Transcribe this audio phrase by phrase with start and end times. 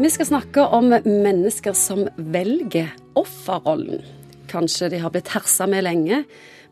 [0.00, 2.88] Vi skal snakke om mennesker som velger
[3.20, 4.00] offerrollen.
[4.48, 6.22] Kanskje de har blitt hersa med lenge,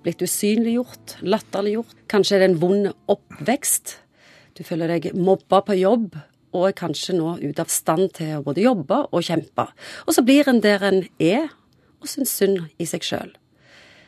[0.00, 1.92] blitt usynliggjort, latterliggjort.
[2.08, 3.98] Kanskje er det en vond oppvekst.
[4.56, 6.16] Du føler deg mobba på jobb,
[6.56, 9.68] og er kanskje nå ute av stand til å både jobbe og kjempe.
[10.08, 11.52] Og så blir en der en er,
[12.00, 13.34] og syns synd i seg sjøl.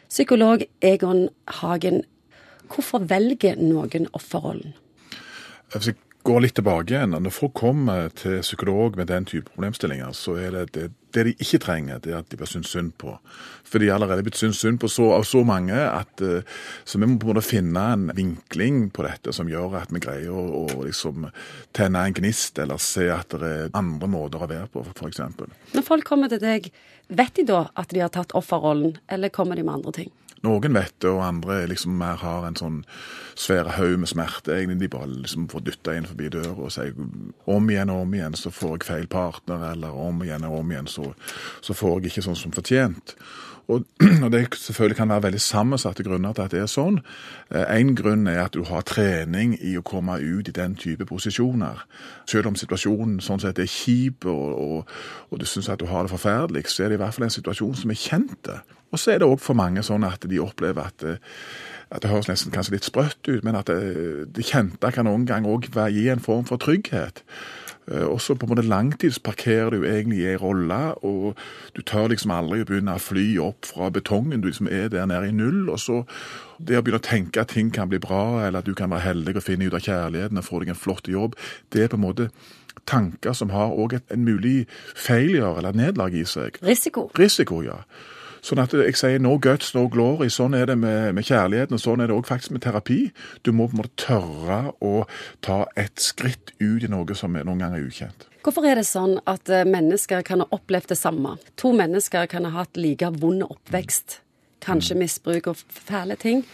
[0.08, 1.26] Psykolog Egon
[1.60, 2.06] Hagen,
[2.72, 4.72] hvorfor velger noen offerrollen?
[6.22, 10.50] Går litt tilbake igjen, Når folk kommer til psykolog med den type problemstillinger, så er
[10.52, 13.14] det det, det de ikke trenger, det er at de blir syntes synd på.
[13.64, 16.44] For de er allerede blitt syntes synd på så, av så mange at uh,
[16.84, 20.02] så vi må på en måte finne en vinkling på dette som gjør at vi
[20.04, 21.30] greier å, å liksom
[21.76, 25.24] tenne en gnist, eller se at det er andre måter å være på, f.eks.
[25.72, 26.68] Når folk kommer til deg,
[27.08, 30.12] vet de da at de har tatt offerrollen, eller kommer de med andre ting?
[30.46, 32.78] Noen vet det, og andre liksom mer har en sånn
[33.36, 34.54] svære haug med smerte.
[34.54, 36.96] egentlig De bare liksom får dytta inn forbi døra og sier
[37.44, 40.72] om igjen og om igjen så får jeg feil partner, eller om igjen og om
[40.72, 41.12] igjen så,
[41.60, 43.16] så får jeg ikke sånn som fortjent.
[43.70, 43.84] Og,
[44.24, 47.00] og Det selvfølgelig kan være veldig sammensatte grunner til at det er sånn.
[47.50, 51.84] En grunn er at du har trening i å komme ut i den type posisjoner.
[52.24, 54.98] Selv om situasjonen sånn sett er kjip og, og,
[55.30, 57.38] og du syns at du har det forferdelig, så er det i hvert fall en
[57.38, 58.54] situasjon som er kjent.
[58.90, 61.04] Og så er det òg for mange sånn at de opplever at,
[61.90, 65.26] at det høres nesten kanskje litt sprøtt ut, men at det, det kjente kan noen
[65.28, 67.24] gang òg gi en form for trygghet.
[67.90, 71.38] Også på en måte langtidsparkerer du egentlig i ei rolle, og
[71.74, 74.42] du tør liksom aldri å begynne å fly opp fra betongen.
[74.42, 75.64] Du liksom er der nede i null.
[75.72, 76.04] Og så
[76.58, 79.08] det å begynne å tenke at ting kan bli bra, eller at du kan være
[79.08, 81.34] heldig og finne ut av kjærligheten og få deg en flott jobb,
[81.74, 82.30] det er på en måte
[82.86, 86.60] tanker som har òg en mulig failure eller nederlag i seg.
[86.62, 87.08] Risiko.
[87.18, 87.82] Risiko, ja.
[88.44, 90.30] Sånn at jeg sier no guts, no glory.
[90.32, 93.00] Sånn er det med, med kjærligheten, og sånn er det òg faktisk med terapi.
[93.44, 95.04] Du må på en måte tørre å
[95.44, 98.26] ta et skritt ut i noe som noen ganger er ukjent.
[98.40, 101.36] Hvorfor er det sånn at eh, mennesker kan ha opplevd det samme?
[101.60, 104.20] To mennesker kan ha hatt like vond oppvekst,
[104.64, 105.02] kanskje mm.
[105.04, 106.46] misbruk og fæle ting.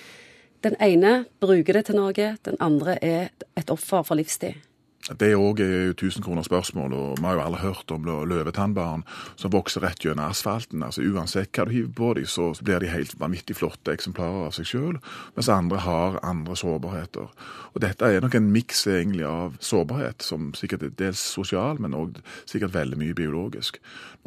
[0.66, 4.58] Den ene bruker det til noe, den andre er et offer for livstid.
[5.06, 9.04] Det er òg 1000 kroner spørsmål, og vi har jo alle hørt om løvetannbarn
[9.38, 10.82] som vokser rett gjennom asfalten.
[10.82, 14.56] altså Uansett hva du hiver på dem, så blir de helt vanvittig flotte eksemplarer av
[14.56, 14.96] seg sjøl,
[15.36, 17.28] mens andre har andre sårbarheter.
[17.74, 21.94] Og Dette er nok en miks egentlig av sårbarhet, som sikkert er dels sosial, men
[21.94, 23.78] òg sikkert veldig mye biologisk.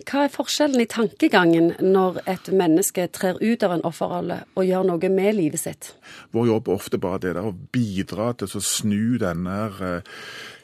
[0.08, 4.88] Hva er forskjellen i tankegangen når et menneske trer ut av en offerrolle og gjør
[4.88, 5.92] noe med livet sitt?
[6.32, 10.24] Vår jobb er ofte bare det der å bidra til å snu denne eh,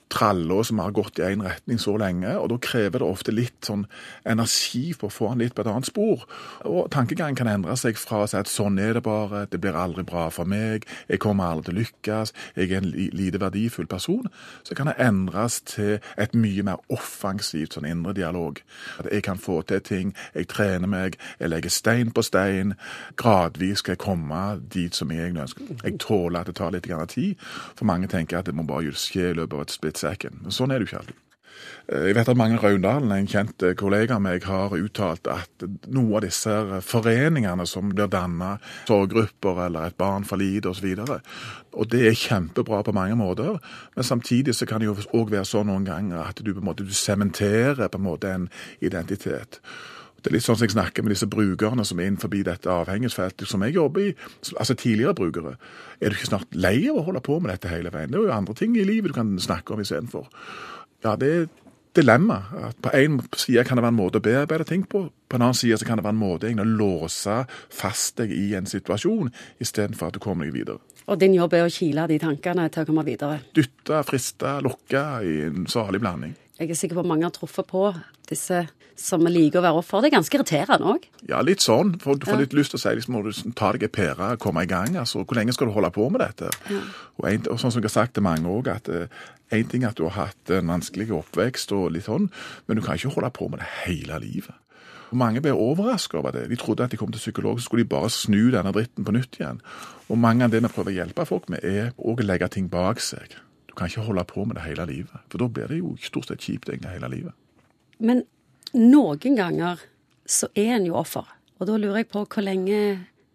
[0.09, 2.37] tralla som har gått i én retning så lenge.
[2.37, 3.85] og Da krever det ofte litt sånn
[4.25, 6.25] energi for å få han litt på et annet spor.
[6.65, 9.75] Og Tankegangen kan endre seg fra å si at sånn er det bare, det blir
[9.75, 13.87] aldri bra for meg, jeg kommer aldri til å lykkes, jeg er en lite verdifull
[13.87, 14.29] person.
[14.63, 18.61] Så kan det endres til et mye mer offensivt sånn indre dialog.
[18.99, 22.75] At jeg kan få til ting, jeg trener meg, jeg legger stein på stein.
[23.17, 25.75] Gradvis skal jeg komme dit som jeg ønsker.
[25.83, 27.35] Jeg tåler at det tar litt tid.
[27.75, 30.51] For mange tenker at det må bare skje i løpet av et splitt drittsekken.
[30.51, 31.21] Sånn er det jo ikke alltid.
[31.87, 35.65] Eh, jeg vet at Magne Raundalen, en kjent eh, kollega av meg, har uttalt at
[35.87, 41.19] noen av disse foreningene som blir dannet, sorggrupper eller Et barn for lite osv., og,
[41.73, 43.59] og det er kjempebra på mange måter,
[43.95, 46.69] men samtidig så kan det jo òg være sånn noen ganger at du på en
[46.71, 48.49] måte sementerer på en måte en
[48.81, 49.61] identitet.
[50.25, 53.45] Det er litt sånn som jeg snakker med disse brukerne som er innenfor dette avhengighetsfeltet
[53.45, 54.13] som jeg jobber i,
[54.57, 55.51] altså tidligere brukere.
[56.01, 58.09] Er du ikke snart lei av å holde på med dette hele veien?
[58.09, 60.25] Det er jo andre ting i livet du kan snakke om istedenfor.
[61.05, 61.45] Ja, det er
[61.93, 62.39] dilemma.
[62.71, 65.45] At på en side kan det være en måte å bearbeide ting på, på en
[65.45, 67.35] annen side kan det være en måte å låse
[67.69, 69.29] fast deg i en situasjon,
[69.61, 70.81] istedenfor at du kommer deg videre.
[71.05, 73.43] Og din jobb er å kile de tankene til å komme videre?
[73.53, 76.33] Dytte, friste, lukke i en salig blanding.
[76.55, 77.89] Jeg er sikker på at mange har truffet på
[78.29, 78.63] disse
[78.95, 80.01] som liker å være offer.
[80.01, 81.07] Det er ganske irriterende òg.
[81.27, 81.97] Ja, litt sånn.
[81.99, 84.29] For du får litt lyst til å si liksom, må du ta deg en pære
[84.37, 84.95] og komme i gang.
[85.01, 85.25] altså.
[85.25, 86.51] Hvor lenge skal du holde på med dette?
[86.71, 86.81] Ja.
[87.19, 89.09] Og, en, og, sånn som jeg har sagt til mange òg, at én
[89.51, 92.29] eh, ting er at du har hatt en vanskelig oppvekst og litt sånn,
[92.67, 94.55] men du kan ikke holde på med det hele livet.
[95.11, 96.47] Og Mange ble overrasket over det.
[96.49, 99.13] De trodde at de kom til psykolog, så skulle de bare snu denne dritten på
[99.15, 99.59] nytt igjen.
[100.07, 103.03] Og mange av det vi prøver å hjelpe folk med, er å legge ting bak
[103.03, 103.35] seg.
[103.75, 105.25] Kan ikke holde på med det hele livet.
[105.29, 107.35] For da blir det jo stort sett kjipt egentlig hele livet.
[107.99, 108.23] Men
[108.75, 109.83] noen ganger
[110.25, 111.27] så er en jo offer.
[111.59, 112.79] Og da lurer jeg på hvor lenge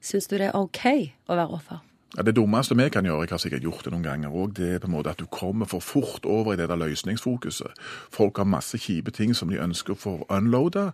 [0.05, 0.83] syns du det er OK
[1.29, 1.81] å være offer?
[2.17, 4.67] Ja, det dummeste vi kan gjøre, jeg har sikkert gjort det noen ganger òg, det
[4.75, 7.77] er på en måte at du kommer for fort over i det der løsningsfokuset.
[8.11, 10.89] Folk har masse kjipe ting som de ønsker å få unloada.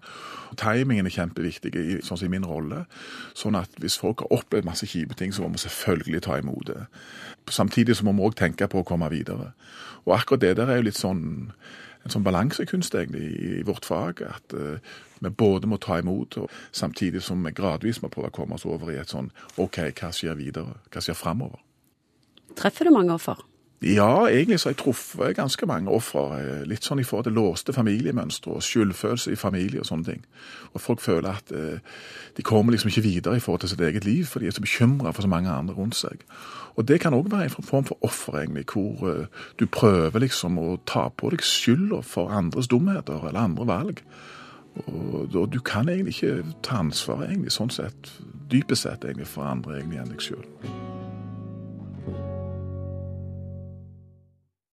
[0.61, 1.73] Timingen er kjempeviktig,
[2.05, 2.85] sånn som i min rolle.
[3.33, 6.69] Sånn at hvis folk har opplevd masse kjipe ting, så må vi selvfølgelig ta imot
[6.69, 6.85] det.
[7.49, 9.55] Samtidig så må vi òg tenke på å komme videre.
[10.05, 11.25] Og akkurat det der er jo litt sånn
[12.07, 14.23] en sånn balansekunst egentlig i, vårt fag.
[14.27, 14.79] At uh,
[15.21, 18.67] vi både må ta imot, og samtidig som vi gradvis må prøve å komme oss
[18.69, 20.79] over i et sånn OK, hva skjer videre?
[20.93, 21.63] Hva skjer framover?
[22.57, 23.43] Treffer du mange offer?
[23.83, 26.65] Ja, egentlig så har jeg truffet ganske mange ofre.
[26.65, 30.23] Litt sånn i forhold til låste familiemønstre og skyldfølelse i familie og sånne ting.
[30.73, 31.83] Og folk føler at eh,
[32.37, 34.65] de kommer liksom ikke videre i forhold til sitt eget liv, for de er så
[34.65, 36.25] bekymra for så mange andre rundt seg.
[36.77, 40.57] Og det kan òg være en form for offer, egentlig, hvor eh, du prøver liksom
[40.59, 44.03] å ta på deg skylda for andres dumheter eller andre valg.
[44.87, 48.13] Og, og, du kan egentlig ikke ta ansvaret, egentlig, sånn sett,
[48.49, 50.86] dypest sett, egentlig, for andre egentlig enn deg sjøl.